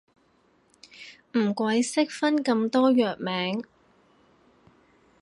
[1.33, 3.63] 唔鬼識分咁多藥名